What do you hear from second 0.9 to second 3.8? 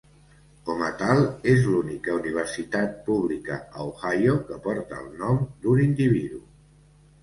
tal, és l'única universitat pública